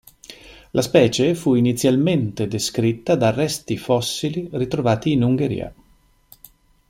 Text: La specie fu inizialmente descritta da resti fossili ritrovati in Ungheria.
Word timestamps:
La 0.71 0.81
specie 0.81 1.35
fu 1.35 1.53
inizialmente 1.53 2.47
descritta 2.47 3.13
da 3.13 3.29
resti 3.29 3.77
fossili 3.77 4.49
ritrovati 4.53 5.11
in 5.11 5.21
Ungheria. 5.21 5.71